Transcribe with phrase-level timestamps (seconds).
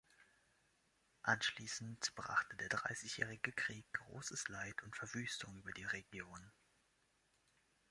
[1.21, 6.51] Anschließend brachte der Dreißigjährige Krieg großes Leid und Verwüstung über die Region.